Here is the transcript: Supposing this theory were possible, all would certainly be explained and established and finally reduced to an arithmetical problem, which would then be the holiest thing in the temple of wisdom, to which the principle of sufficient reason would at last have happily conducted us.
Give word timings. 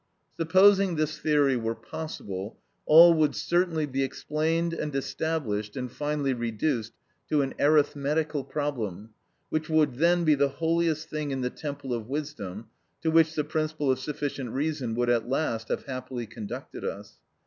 Supposing 0.35 0.95
this 0.95 1.19
theory 1.19 1.55
were 1.55 1.75
possible, 1.75 2.57
all 2.87 3.13
would 3.13 3.35
certainly 3.35 3.85
be 3.85 4.01
explained 4.03 4.73
and 4.73 4.95
established 4.95 5.75
and 5.77 5.91
finally 5.91 6.33
reduced 6.33 6.93
to 7.29 7.43
an 7.43 7.53
arithmetical 7.59 8.43
problem, 8.43 9.11
which 9.49 9.69
would 9.69 9.97
then 9.97 10.23
be 10.23 10.33
the 10.33 10.49
holiest 10.57 11.07
thing 11.07 11.29
in 11.29 11.41
the 11.41 11.51
temple 11.51 11.93
of 11.93 12.09
wisdom, 12.09 12.65
to 13.03 13.11
which 13.11 13.35
the 13.35 13.43
principle 13.43 13.91
of 13.91 13.99
sufficient 13.99 14.49
reason 14.49 14.95
would 14.95 15.11
at 15.11 15.29
last 15.29 15.67
have 15.67 15.85
happily 15.85 16.25
conducted 16.25 16.83
us. 16.83 17.19